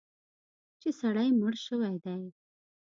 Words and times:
چې 0.81 0.89
سړی 0.99 1.29
مړ 1.39 1.53
شوی 1.65 1.95
دی. 2.03 2.19